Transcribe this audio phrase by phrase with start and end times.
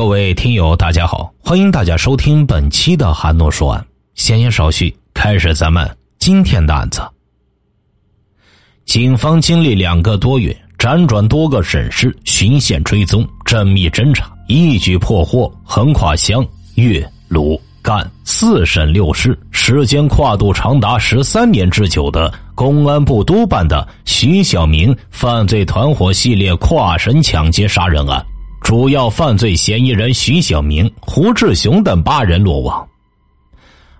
[0.00, 3.86] 各位听友，大家好，欢迎大家收听本期的韩诺说案。
[4.14, 7.02] 闲言少叙，开始咱们今天的案子。
[8.86, 16.42] 警方经历两个多月，辗转多个省市，循线追踪，缜密侦查，一举破获横跨湘
[16.76, 28.24] 粤鲁赣四省六市，时间跨度长达十三年之久的公安部督办的徐小明犯罪团伙系列跨省抢劫杀人案。
[28.70, 32.86] 主要犯罪嫌疑人徐小明、胡志雄等八人落网。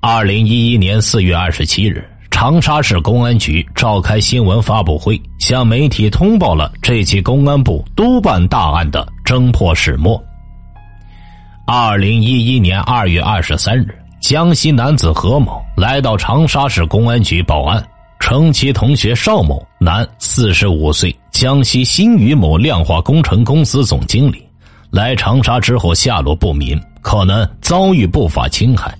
[0.00, 10.18] 二零一一年四月二十七日，长沙市公安局召开新闻发布会，向媒体通报了这起公安部督办大案的侦破始末。
[11.66, 17.86] 二零一一年二月二十三日，江西男子何某来到长沙市公安局报案，
[18.18, 24.42] 称其同学邵某，男，四十五岁，江西新余某量化工程公司总经理。
[24.94, 28.96] 来长沙之后下落不明，可能遭遇不法侵害。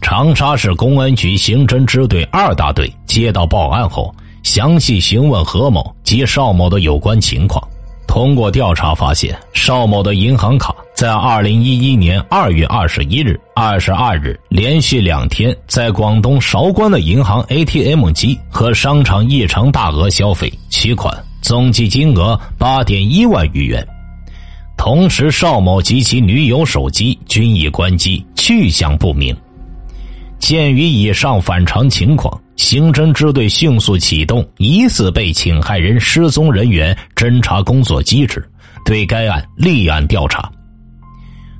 [0.00, 4.14] 长沙市公安局刑侦支队二大队接到报案后，
[4.44, 7.60] 详细询问何某及邵某的有关情况。
[8.06, 23.84] 通过调查发现，邵某的银行卡在二零一一年二月二十一日、二十二日连续两天在广东韶关的银行 ATM 机和商场异常大额消费取款，总计金额八点一万余元。
[24.76, 29.34] 同时，邵某及其女友手机均已关机，去向不明。
[30.38, 38.46] 鉴于以上反常情况，刑侦支队迅速启动疑似被侵害人失踪人员侦查工作机制，
[38.84, 40.50] 对该案立案调查。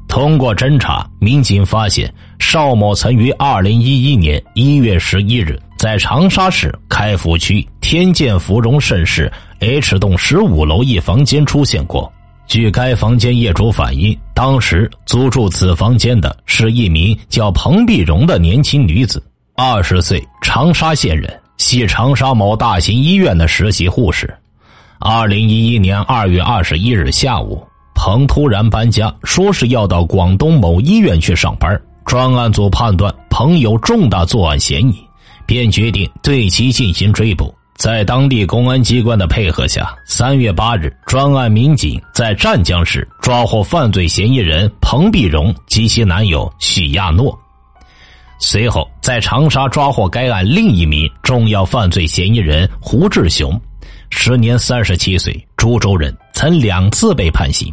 [0.06, 12.12] 通过侦查，民警发现邵某曾于二零一一年一月十一日在长沙市开福区天健芙蓉盛世 H 栋十五楼一房间出现过。
[12.46, 19.22] 据该房间业主反映，当时租住此房间的是一名叫彭碧荣的年轻女子，
[19.56, 24.32] 二十岁，长沙县人，系长沙某大型医院的实习护士。
[25.00, 27.62] 二零一一年二月二十一日下午，
[27.94, 31.80] 彭突然搬家，说是要到广东某医院去上班。
[32.04, 34.94] 专案组判断彭有重大作案嫌疑，
[35.46, 37.52] 便决定对其进行追捕。
[37.76, 47.36] 在当地公安机关的配合下，三月八日，专案民警在湛江市抓获犯罪嫌疑人彭碧荣及其男友许亚诺。
[48.38, 53.60] 随后，在长沙抓获该案另一名重要犯罪嫌疑人胡志雄，
[54.08, 57.72] 时年三十七岁，株洲人，曾两次被判刑。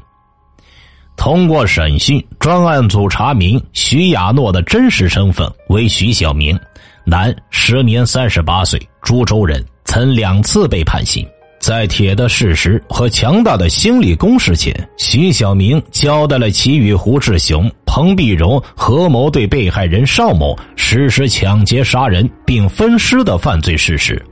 [1.16, 6.60] 通过审讯，专案组查明徐亚诺的真实身份为徐小明，
[7.06, 9.64] 男，时年三十八岁，株洲人。
[9.92, 11.28] 曾两次被判刑，
[11.60, 24.26] 在铁的事实和强大的心理攻势前，徐小明交代了其与胡志雄、彭碧荣合谋对被害人邵某实施抢劫杀人并分尸的犯罪事实。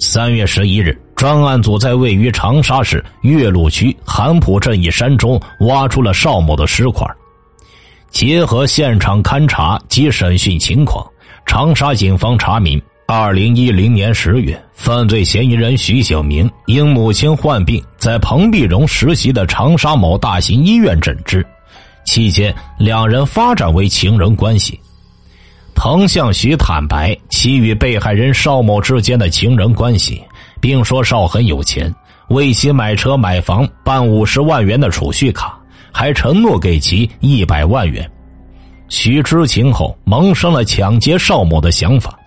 [0.00, 7.06] 三月十一日，专案组在位于长沙市岳麓区韩浦镇一山中挖出了邵某的尸块。
[8.10, 11.06] 结合现场勘查及审讯情况，
[11.46, 12.82] 长沙警方查明。
[13.06, 21.46] 二零一零年十月，犯罪嫌疑人徐小明因母亲患病，在彭碧荣实习的长沙某大型医院诊治，
[22.06, 24.80] 期间两人发展为情人关系。
[25.74, 30.22] 彭向徐坦白其与被害人邵某之间的情人关系，
[30.58, 31.94] 并说邵很有钱，
[32.28, 35.58] 为其买车买房办五十万元的储蓄卡，
[35.92, 38.10] 还承诺给其一百万元。
[38.88, 42.18] 徐知情后，萌生了抢劫邵某的想法。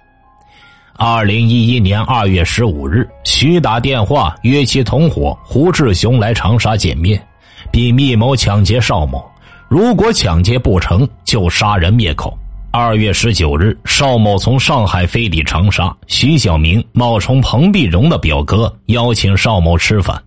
[1.00, 7.22] 二零一一年二月十五日，徐打电话约其同伙胡志雄来长沙见面，
[7.72, 9.24] 并密谋抢劫邵某。
[9.68, 12.36] 如果抢劫不成就杀人灭口。
[12.72, 20.20] 二月十九日，邵某从上海飞抵长沙，徐小明冒充彭碧荣的表哥，邀请邵某吃饭，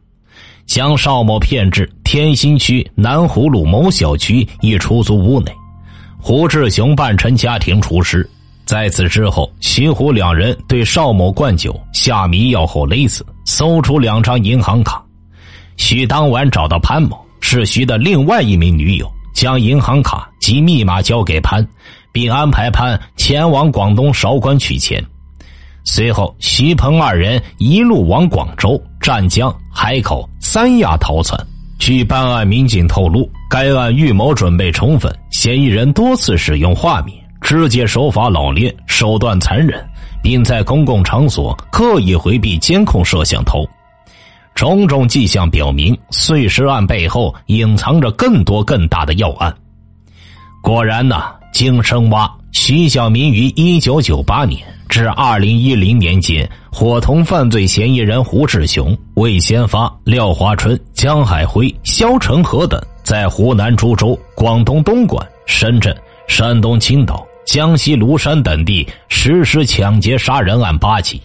[0.66, 5.53] 将邵某骗至天心区南湖路某小区一出租屋内，
[6.16, 8.28] 胡志雄扮成家庭厨师。
[8.70, 15.04] 在此之后，徐虎两人对邵某灌酒、下迷药后勒死，搜出两张银行卡。
[15.76, 21.66] 徐当晚找到潘某，是徐的另外一名女友，将银行卡及密码交给潘，
[22.12, 25.04] 并安排潘前往广东韶关取钱。
[25.82, 31.36] 随后，徐鹏二人一路往广州、湛江、海口、三亚逃窜。
[31.80, 37.12] 据办案民警透露，该案预谋准备充分，嫌疑人多次使用化名。
[37.41, 39.84] 肢解手法老练，手段残忍，
[40.22, 43.69] 并在公共场所刻意回避监控摄像头。
[44.54, 49.54] 种种迹象表明，碎尸案背后隐藏着更多更大的要案。
[50.63, 65.97] 果然呐，经深挖，徐小明于一九九八年至二零一零年间，伙同犯罪嫌疑人胡志雄、魏先发、廖华春、江海辉、肖成河等，在湖南株洲、广东东莞、深圳、
[66.28, 71.20] 山东青岛、江西庐山等地实施抢劫杀人案八起。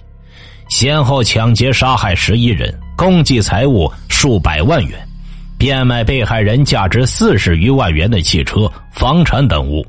[0.69, 4.97] 先后抢劫杀害十一人，共计财物数百万元，
[5.55, 9.85] 变卖被害人价值四十余万元的汽车、房产等物。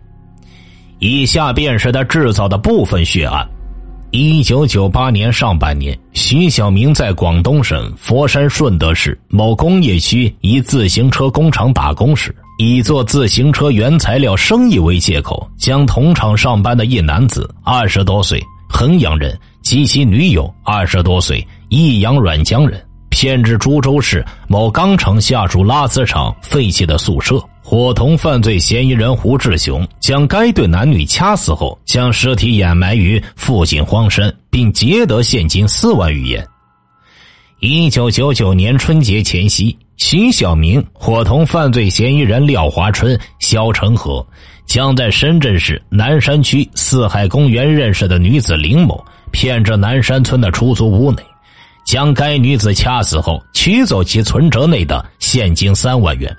[0.98, 3.48] 以下便是他制造的部分血案：
[4.10, 19.38] 一九九八年上半年，徐小明在广东省佛山顺德市某工业区一自行车工厂打工时，以做自行车原材料生意为借口，将同厂上班的一男子，二十多岁，衡阳人。
[19.62, 22.80] 及其女友二十多岁，益阳软江人，
[23.10, 36.46] 骗至株洲市某钢厂下属拉丝厂废弃的宿舍，伙同犯罪嫌疑人胡志雄，将该对男女掐死后，将尸体掩埋于附近荒山，并劫得现金四万余元。
[37.58, 44.24] 一九九九年春节前夕，徐小明伙同犯罪嫌疑人廖华春、肖成河，
[44.66, 49.02] 将在深圳市南山区四海公园认识的女子林某。
[49.32, 51.22] 骗至南山村的出租屋内，
[51.84, 56.34] 将该女子掐死后，取走其存折内的现金三万元。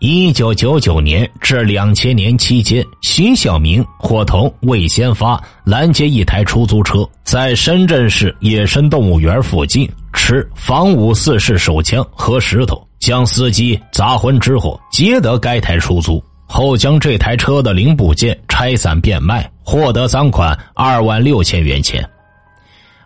[0.00, 9.88] 一九九九年至两千年期间，徐小明伙同魏先发拦截一台出租车，在深圳市野生动物园附近
[10.22, 16.22] 持仿五四式手枪和石头将司机砸昏之后，劫得该台出租。
[16.46, 22.06] 后将这台车的零部件拆散变卖，获得赃款二万六千元钱。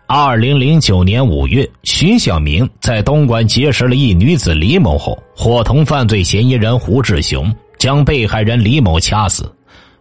[0.07, 9.49] 二零零九年五月，徐小明在东莞结识了一女子李某后，伙同犯罪嫌疑人胡志雄，将被害人李某掐死，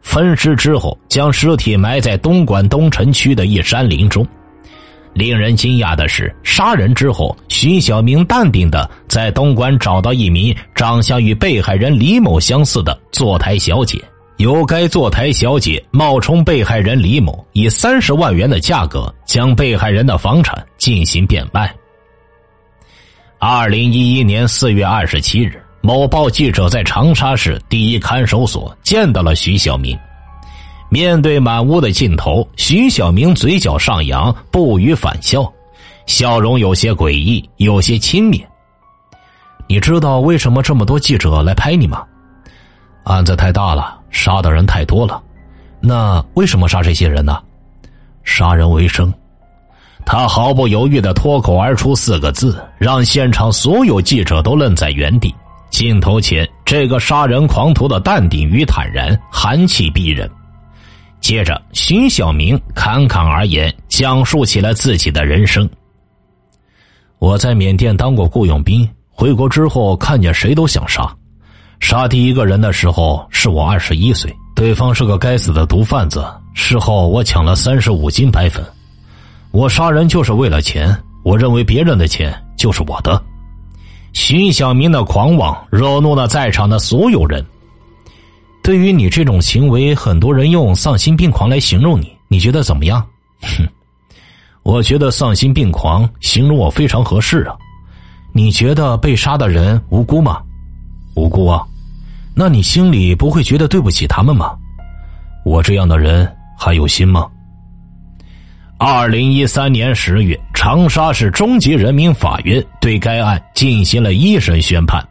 [0.02, 4.26] 分尸之后，将尸体埋在东莞东城区的一山林中。
[5.14, 14.02] 令人惊讶的是，杀人之后，徐小明淡定的在东莞找到一名长相与被害人李某相似的坐台小姐，
[14.38, 21.72] 由该坐台小姐冒充被害人李某，以三十万元的价格将被害人的房产进行变卖。
[23.38, 29.96] 二零一一年四月二十七日，某报记者在长沙市第一看守所见到了徐小明。
[30.94, 35.52] 面对满屋的镜头，徐小明嘴角上扬，不语反笑，
[36.06, 38.40] 笑容有些诡异，有些轻蔑。
[39.66, 42.04] 你知道为什么这么多记者来拍你吗？
[43.02, 45.20] 案子太大了，杀的人太多了。
[45.80, 47.42] 那为什么杀这些人呢？
[48.22, 49.12] 杀人为生。
[50.06, 55.34] 他毫不犹豫的脱口而出四个字，让现场所有记者都愣在原地。
[55.70, 60.30] 镜头前，这个杀人狂徒的淡定与坦然，寒气逼人。
[61.24, 65.66] 接着，徐小明侃侃而言，讲述起了自己的人生。
[67.18, 71.10] 我在缅甸当过雇佣兵，回国之后看见谁都想杀。
[71.80, 76.22] 杀第一个人的时候是我二十一岁，对方是个该死的毒贩子。
[76.52, 78.62] 事后我抢了三十五斤白粉。
[79.50, 83.18] 我杀人就是为了钱，我认为别人的钱就是我的。
[84.12, 87.42] 徐小明的狂妄惹怒了在场的所有人。
[88.64, 93.06] 对于你这种行为，很多人用丧心病狂来形容你，你觉得怎么样？
[93.42, 93.68] 哼，
[94.64, 97.54] 我觉得丧心病狂形容我非常合适啊。
[98.32, 100.40] 你觉得被杀的人无辜吗？
[101.14, 101.62] 无辜啊。
[102.34, 104.56] 那你心里不会觉得对不起他们吗？
[105.44, 106.26] 我这样的人
[106.58, 107.28] 还有心吗？
[108.78, 115.06] 二零一三年十月，长沙市中级人民法院对该案进行了一审宣判。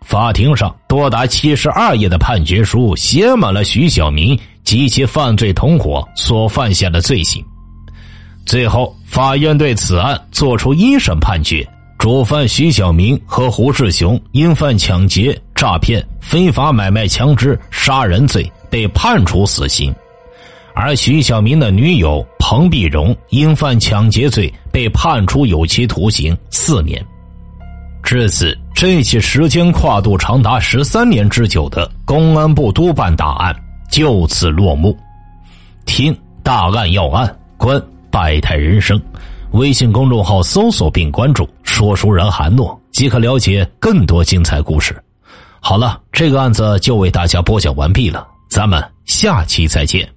[0.00, 7.44] 法庭上多达七十二页的判决书写满了徐小明及其犯罪同伙所犯下的罪行。
[8.46, 11.66] 最后，法院对此案作出一审判决：
[11.98, 19.92] 主犯徐小明和胡志雄因犯抢劫、诈骗、非法买卖枪支、杀人罪，被判处死刑；
[20.74, 27.04] 而徐小明的女友彭碧荣因犯抢劫罪，被判处有期徒刑四年。
[28.02, 33.54] 至此，这起时间跨度长达十三年之久的公安部督办大案
[33.90, 34.96] 就此落幕。
[35.84, 37.78] 听大案要案，观
[38.10, 38.98] 百态人生。
[39.50, 44.96] 微信公众号搜索并关注“说书人韩诺”，即可了解更多精彩故事。
[45.60, 50.10] 好了，这个案子就为大家播讲完毕了，咱们下期再见。